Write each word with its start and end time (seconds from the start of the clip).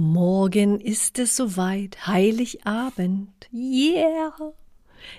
Morgen 0.00 0.78
ist 0.78 1.18
es 1.18 1.34
soweit, 1.34 2.06
Heiligabend. 2.06 3.48
Yeah! 3.52 4.32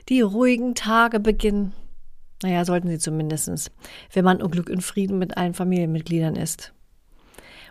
Die 0.07 0.21
ruhigen 0.21 0.73
Tage 0.73 1.19
beginnen. 1.19 1.73
Naja, 2.43 2.63
sollten 2.63 2.87
sie 2.87 2.97
zumindestens, 2.97 3.71
wenn 4.13 4.23
man 4.23 4.41
Unglück 4.41 4.69
und 4.69 4.81
Frieden 4.81 5.19
mit 5.19 5.35
allen 5.35 5.53
Familienmitgliedern 5.53 6.37
ist. 6.37 6.71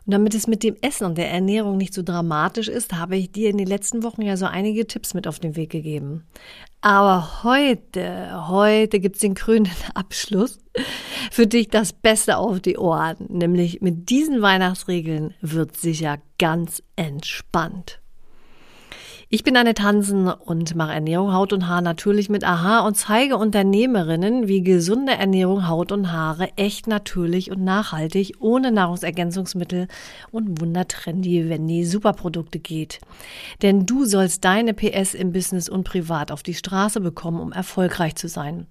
Und 0.08 0.12
damit 0.12 0.34
es 0.34 0.46
mit 0.46 0.62
dem 0.62 0.74
Essen 0.80 1.04
und 1.04 1.18
der 1.18 1.30
Ernährung 1.30 1.76
nicht 1.76 1.92
so 1.92 2.02
dramatisch 2.02 2.68
ist, 2.68 2.94
habe 2.94 3.18
ich 3.18 3.30
dir 3.30 3.50
in 3.50 3.58
den 3.58 3.66
letzten 3.66 4.02
Wochen 4.02 4.22
ja 4.22 4.38
so 4.38 4.46
einige 4.46 4.86
Tipps 4.86 5.12
mit 5.12 5.28
auf 5.28 5.38
den 5.38 5.54
Weg 5.54 5.68
gegeben. 5.68 6.24
Aber 6.80 7.44
heute, 7.44 8.48
heute 8.48 9.00
gibt's 9.00 9.20
den 9.20 9.34
krönenden 9.34 9.74
Abschluss. 9.94 10.60
Für 11.30 11.46
dich 11.46 11.68
das 11.68 11.92
Beste 11.92 12.38
auf 12.38 12.58
die 12.60 12.78
Ohren. 12.78 13.18
Nämlich 13.28 13.82
mit 13.82 14.08
diesen 14.08 14.40
Weihnachtsregeln 14.40 15.34
wird 15.42 15.76
sicher 15.76 16.16
ganz 16.38 16.82
entspannt. 16.96 18.00
Ich 19.30 19.44
bin 19.44 19.58
Anne 19.58 19.74
Tansen 19.74 20.28
und 20.28 20.74
mache 20.74 20.94
Ernährung, 20.94 21.34
Haut 21.34 21.52
und 21.52 21.68
Haar 21.68 21.82
natürlich 21.82 22.30
mit 22.30 22.44
Aha 22.44 22.86
und 22.86 22.94
zeige 22.94 23.36
Unternehmerinnen, 23.36 24.48
wie 24.48 24.62
gesunde 24.62 25.12
Ernährung, 25.12 25.68
Haut 25.68 25.92
und 25.92 26.10
Haare 26.10 26.48
echt 26.56 26.86
natürlich 26.86 27.50
und 27.50 27.62
nachhaltig 27.62 28.36
ohne 28.40 28.72
Nahrungsergänzungsmittel 28.72 29.86
und 30.30 30.62
wundertrendy, 30.62 31.50
wenn 31.50 31.68
die 31.68 31.84
Superprodukte 31.84 32.58
geht. 32.58 33.00
Denn 33.60 33.84
du 33.84 34.06
sollst 34.06 34.46
deine 34.46 34.72
PS 34.72 35.12
im 35.12 35.30
Business 35.30 35.68
und 35.68 35.84
privat 35.84 36.32
auf 36.32 36.42
die 36.42 36.54
Straße 36.54 37.02
bekommen, 37.02 37.40
um 37.40 37.52
erfolgreich 37.52 38.14
zu 38.14 38.28
sein. 38.28 38.66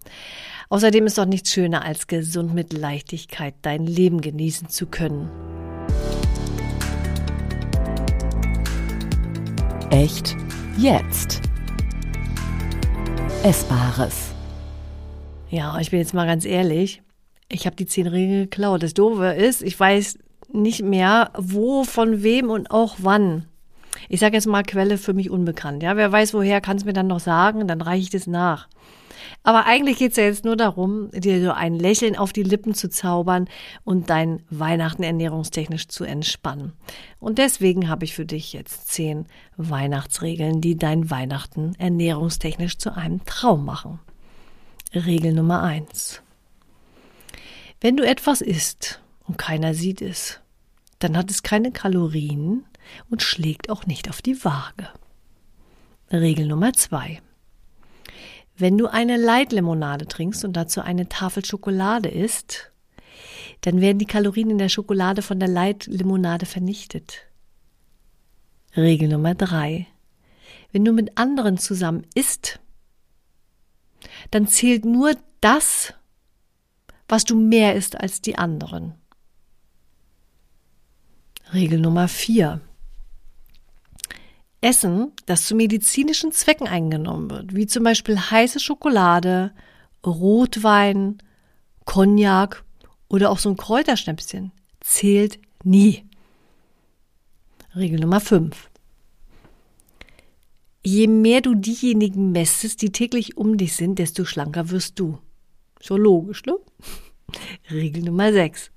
Außerdem 0.69 1.05
ist 1.05 1.19
doch 1.19 1.27
nichts 1.27 1.51
schöner 1.51 1.85
als 1.85 2.07
gesund 2.07 2.55
mit 2.55 2.73
Leichtigkeit 2.73 3.53
dein 3.61 3.85
Leben 3.85 4.21
genießen 4.21 4.69
zu 4.69 4.87
können. 4.87 5.29
Echt 9.89 10.35
jetzt. 10.77 11.41
Essbares. 13.43 14.33
Ja, 15.49 15.79
ich 15.79 15.91
bin 15.91 15.99
jetzt 15.99 16.13
mal 16.13 16.25
ganz 16.27 16.43
ehrlich. 16.43 17.01
Ich 17.47 17.65
habe 17.65 17.77
die 17.77 17.85
zehn 17.85 18.05
Regeln 18.05 18.41
geklaut. 18.43 18.83
Das 18.83 18.93
Doofe 18.93 19.27
ist, 19.27 19.63
ich 19.63 19.79
weiß 19.79 20.19
nicht 20.51 20.83
mehr, 20.83 21.31
wo, 21.37 21.85
von 21.85 22.21
wem 22.21 22.49
und 22.49 22.69
auch 22.69 22.97
wann. 22.99 23.45
Ich 24.09 24.19
sage 24.19 24.35
jetzt 24.35 24.45
mal 24.45 24.63
Quelle 24.63 24.97
für 24.97 25.13
mich 25.13 25.29
unbekannt. 25.29 25.83
Ja, 25.83 25.95
wer 25.95 26.11
weiß 26.11 26.33
woher, 26.33 26.59
kann 26.59 26.75
es 26.75 26.83
mir 26.83 26.93
dann 26.93 27.07
noch 27.07 27.21
sagen, 27.21 27.65
dann 27.65 27.79
reiche 27.79 28.03
ich 28.03 28.09
das 28.09 28.27
nach. 28.27 28.67
Aber 29.43 29.65
eigentlich 29.65 29.97
geht 29.97 30.11
es 30.11 30.17
ja 30.17 30.23
jetzt 30.23 30.45
nur 30.45 30.55
darum, 30.55 31.09
dir 31.11 31.41
so 31.41 31.51
ein 31.51 31.75
Lächeln 31.75 32.15
auf 32.15 32.33
die 32.33 32.43
Lippen 32.43 32.73
zu 32.73 32.89
zaubern 32.89 33.47
und 33.83 34.09
dein 34.09 34.43
Weihnachten 34.49 35.03
ernährungstechnisch 35.03 35.87
zu 35.87 36.03
entspannen. 36.03 36.73
Und 37.19 37.37
deswegen 37.37 37.89
habe 37.89 38.05
ich 38.05 38.13
für 38.13 38.25
dich 38.25 38.53
jetzt 38.53 38.89
zehn 38.89 39.25
Weihnachtsregeln, 39.57 40.61
die 40.61 40.77
dein 40.77 41.09
Weihnachten 41.09 41.75
ernährungstechnisch 41.77 42.77
zu 42.77 42.95
einem 42.95 43.25
Traum 43.25 43.65
machen. 43.65 43.99
Regel 44.93 45.33
Nummer 45.33 45.63
eins: 45.63 46.21
Wenn 47.81 47.97
du 47.97 48.05
etwas 48.05 48.41
isst 48.41 49.01
und 49.27 49.37
keiner 49.37 49.73
sieht 49.73 50.01
es, 50.01 50.39
dann 50.99 51.17
hat 51.17 51.29
es 51.29 51.43
keine 51.43 51.71
Kalorien 51.71 52.65
und 53.09 53.21
schlägt 53.21 53.69
auch 53.69 53.85
nicht 53.85 54.09
auf 54.09 54.21
die 54.21 54.43
Waage. 54.43 54.87
Regel 56.11 56.47
Nummer 56.47 56.73
zwei. 56.73 57.21
Wenn 58.57 58.77
du 58.77 58.87
eine 58.87 59.17
Leitlimonade 59.17 60.07
trinkst 60.07 60.43
und 60.43 60.53
dazu 60.53 60.81
eine 60.81 61.07
Tafel 61.07 61.45
Schokolade 61.45 62.09
isst, 62.09 62.71
dann 63.61 63.81
werden 63.81 63.99
die 63.99 64.05
Kalorien 64.05 64.49
in 64.49 64.57
der 64.57 64.69
Schokolade 64.69 65.21
von 65.21 65.39
der 65.39 65.47
Leitlimonade 65.47 66.47
vernichtet. 66.47 67.27
Regel 68.75 69.09
Nummer 69.09 69.35
drei. 69.35 69.87
Wenn 70.71 70.85
du 70.85 70.91
mit 70.91 71.17
anderen 71.17 71.57
zusammen 71.57 72.05
isst, 72.15 72.59
dann 74.31 74.47
zählt 74.47 74.85
nur 74.85 75.13
das, 75.39 75.93
was 77.07 77.25
du 77.25 77.35
mehr 77.35 77.75
isst 77.75 77.99
als 77.99 78.21
die 78.21 78.37
anderen. 78.37 78.95
Regel 81.53 81.79
Nummer 81.79 82.07
vier. 82.07 82.61
Essen, 84.67 85.13
das 85.25 85.45
zu 85.45 85.55
medizinischen 85.55 86.33
Zwecken 86.33 86.67
eingenommen 86.67 87.29
wird, 87.29 87.55
wie 87.55 87.67
zum 87.67 87.85
Beispiel 87.85 88.19
heiße 88.19 88.59
Schokolade, 88.59 89.53
Rotwein, 90.05 91.19
Cognac 91.85 92.65
oder 93.07 93.31
auch 93.31 93.39
so 93.39 93.49
ein 93.49 93.55
Kräuterschnäpschen, 93.55 94.51
zählt 94.81 95.39
nie. 95.63 96.03
Regel 97.77 98.01
Nummer 98.01 98.19
5. 98.19 98.69
Je 100.83 101.07
mehr 101.07 101.39
du 101.39 101.55
diejenigen 101.55 102.33
messest, 102.33 102.81
die 102.81 102.91
täglich 102.91 103.37
um 103.37 103.55
dich 103.57 103.73
sind, 103.73 103.99
desto 103.99 104.25
schlanker 104.25 104.69
wirst 104.69 104.99
du. 104.99 105.17
So 105.79 105.95
logisch, 105.95 106.43
ne? 106.43 106.57
Regel 107.71 108.03
Nummer 108.03 108.33
6. 108.33 108.71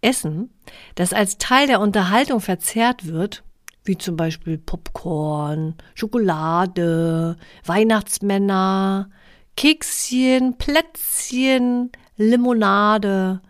Essen, 0.00 0.50
das 0.96 1.12
als 1.12 1.38
Teil 1.38 1.68
der 1.68 1.78
Unterhaltung 1.78 2.40
verzehrt 2.40 3.06
wird, 3.06 3.44
wie 3.90 3.98
zum 3.98 4.16
Beispiel 4.16 4.56
Popcorn, 4.56 5.74
Schokolade, 5.96 7.36
Weihnachtsmänner, 7.64 9.10
Kekschen, 9.56 10.56
Plätzchen, 10.58 11.90
Limonade, 12.16 13.40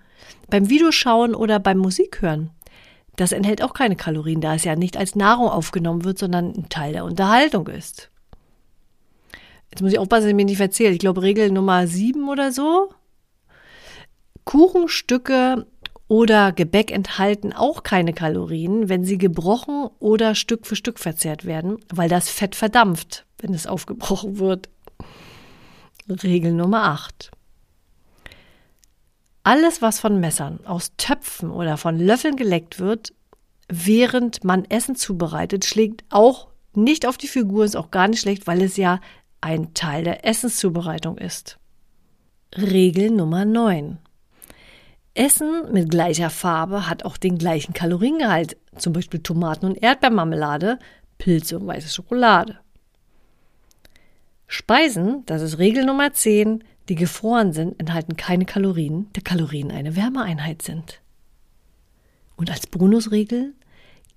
beim 0.49 0.71
Videoschauen 0.71 1.35
oder 1.35 1.59
beim 1.59 1.77
Musikhören. 1.77 2.51
Das 3.17 3.33
enthält 3.33 3.63
auch 3.63 3.75
keine 3.75 3.97
Kalorien, 3.97 4.41
da 4.41 4.55
es 4.55 4.65
ja 4.65 4.77
nicht 4.77 4.97
als 4.97 5.15
Nahrung 5.15 5.49
aufgenommen 5.49 6.05
wird, 6.05 6.19
sondern 6.19 6.55
ein 6.57 6.71
Teil 6.71 6.95
der 6.95 7.05
Unterhaltung 7.05 7.67
ist. 7.67 8.11
Jetzt 9.71 9.83
muss 9.83 9.93
ich 9.93 9.99
aufpassen, 9.99 10.23
dass 10.23 10.31
ich 10.31 10.37
mir 10.37 10.47
nicht 10.47 10.57
verzähle. 10.57 10.95
Ich 10.95 11.01
glaube, 11.01 11.21
Regel 11.21 11.51
Nummer 11.51 11.87
sieben 11.87 12.31
oder 12.31 12.51
so. 12.51 12.95
Kuchenstücke 14.47 15.67
oder 16.11 16.51
Gebäck 16.51 16.91
enthalten 16.91 17.53
auch 17.53 17.85
keine 17.85 18.13
Kalorien, 18.13 18.89
wenn 18.89 19.05
sie 19.05 19.17
gebrochen 19.17 19.89
oder 20.01 20.35
Stück 20.35 20.67
für 20.67 20.75
Stück 20.75 20.99
verzehrt 20.99 21.45
werden, 21.45 21.79
weil 21.89 22.09
das 22.09 22.29
Fett 22.29 22.57
verdampft, 22.57 23.27
wenn 23.39 23.55
es 23.55 23.69
aufgebrochen 23.69 24.41
wird. 24.41 24.69
Regel 26.09 26.53
Nummer 26.53 26.83
8. 26.83 27.31
Alles, 29.45 29.83
was 29.83 30.01
von 30.01 30.19
Messern, 30.19 30.59
aus 30.67 30.97
Töpfen 30.97 31.53
oder 31.53 31.77
von 31.77 31.97
Löffeln 31.97 32.35
geleckt 32.35 32.81
wird, 32.81 33.13
während 33.69 34.43
man 34.43 34.65
Essen 34.65 34.97
zubereitet, 34.97 35.65
schlägt 35.65 36.03
auch 36.11 36.49
nicht 36.75 37.07
auf 37.07 37.19
die 37.19 37.29
Figur, 37.29 37.65
ist 37.65 37.77
auch 37.77 37.93
gar 37.93 38.09
nicht 38.09 38.23
schlecht, 38.23 38.49
weil 38.49 38.63
es 38.63 38.77
ja 38.77 38.99
ein 39.41 39.75
Teil 39.75 40.03
der 40.03 40.27
Essenszubereitung 40.27 41.19
ist. 41.19 41.61
Regel 42.57 43.13
Nummer 43.13 43.45
9. 43.45 44.01
Essen 45.15 45.73
mit 45.73 45.91
gleicher 45.91 46.31
Farbe 46.31 46.89
hat 46.89 47.05
auch 47.05 47.17
den 47.17 47.37
gleichen 47.37 47.73
Kaloriengehalt, 47.73 48.57
zum 48.77 48.93
Beispiel 48.93 49.21
Tomaten- 49.21 49.67
und 49.67 49.83
Erdbeermarmelade, 49.83 50.79
Pilze 51.19 51.59
und 51.59 51.67
weiße 51.67 51.89
Schokolade. 51.89 52.59
Speisen, 54.47 55.25
das 55.27 55.43
ist 55.43 55.59
Regel 55.59 55.85
Nummer 55.85 56.13
10, 56.13 56.65
die 56.89 56.95
gefroren 56.95 57.53
sind, 57.53 57.79
enthalten 57.79 58.17
keine 58.17 58.45
Kalorien, 58.45 59.09
da 59.13 59.21
Kalorien 59.21 59.71
eine 59.71 59.95
Wärmeeinheit 59.95 60.63
sind. 60.63 61.01
Und 62.37 62.51
als 62.51 62.67
Bonusregel, 62.67 63.55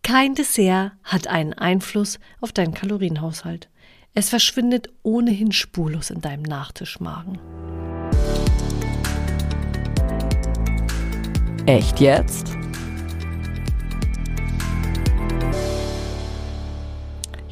kein 0.02 0.36
Dessert 0.36 0.94
hat 1.04 1.28
einen 1.28 1.54
Einfluss 1.54 2.20
auf 2.42 2.52
deinen 2.52 2.74
Kalorienhaushalt. 2.74 3.70
Es 4.14 4.30
verschwindet 4.30 4.90
ohnehin 5.02 5.52
spurlos 5.52 6.10
in 6.10 6.22
deinem 6.22 6.44
Nachtischmagen. 6.44 7.40
Echt 11.66 12.02
jetzt? 12.02 12.58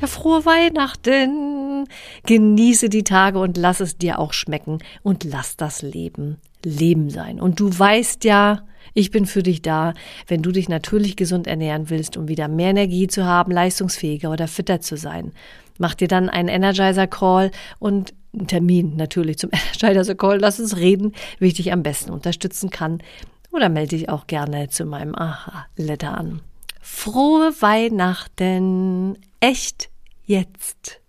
Ja, 0.01 0.07
frohe 0.07 0.45
Weihnachten! 0.45 1.87
Genieße 2.25 2.89
die 2.89 3.05
Tage 3.05 3.39
und 3.39 3.55
lass 3.55 3.79
es 3.79 3.97
dir 3.97 4.19
auch 4.19 4.33
schmecken 4.33 4.79
und 5.01 5.23
lass 5.23 5.55
das 5.55 5.81
Leben 5.81 6.41
Leben 6.65 7.09
sein. 7.09 7.39
Und 7.39 7.61
du 7.61 7.69
weißt 7.77 8.25
ja, 8.25 8.65
ich 8.93 9.11
bin 9.11 9.25
für 9.25 9.43
dich 9.43 9.61
da, 9.61 9.93
wenn 10.27 10.41
du 10.41 10.51
dich 10.51 10.67
natürlich 10.67 11.15
gesund 11.15 11.47
ernähren 11.47 11.89
willst, 11.89 12.17
um 12.17 12.27
wieder 12.27 12.49
mehr 12.49 12.71
Energie 12.71 13.07
zu 13.07 13.25
haben, 13.25 13.51
leistungsfähiger 13.51 14.29
oder 14.29 14.49
fitter 14.49 14.81
zu 14.81 14.97
sein. 14.97 15.31
Mach 15.77 15.95
dir 15.95 16.09
dann 16.09 16.29
einen 16.29 16.49
Energizer 16.49 17.07
Call 17.07 17.49
und 17.79 18.13
einen 18.33 18.47
Termin 18.47 18.97
natürlich 18.97 19.37
zum 19.37 19.51
Energizer 19.81 20.15
Call. 20.15 20.39
Lass 20.39 20.59
uns 20.59 20.75
reden, 20.75 21.13
wie 21.39 21.47
ich 21.47 21.53
dich 21.53 21.71
am 21.71 21.81
besten 21.81 22.11
unterstützen 22.11 22.69
kann. 22.69 23.01
Oder 23.51 23.69
melde 23.69 23.97
dich 23.97 24.09
auch 24.09 24.27
gerne 24.27 24.69
zu 24.69 24.85
meinem 24.85 25.15
Aha-Letter 25.15 26.17
an. 26.17 26.41
Frohe 26.81 27.53
Weihnachten! 27.59 29.17
Echt 29.39 29.89
jetzt! 30.25 31.01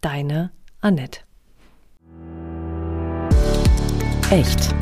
Deine 0.00 0.50
Annette. 0.80 1.20
Echt. 4.30 4.74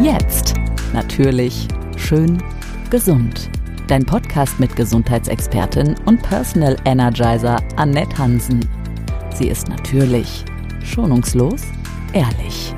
Jetzt. 0.00 0.54
Natürlich. 0.92 1.68
Schön. 1.96 2.42
Gesund. 2.90 3.50
Dein 3.86 4.04
Podcast 4.04 4.58
mit 4.58 4.74
Gesundheitsexpertin 4.74 5.94
und 6.06 6.22
Personal 6.22 6.76
Energizer 6.84 7.62
Annette 7.76 8.16
Hansen. 8.16 8.66
Sie 9.34 9.48
ist 9.48 9.68
natürlich, 9.68 10.44
schonungslos, 10.82 11.62
ehrlich. 12.14 12.74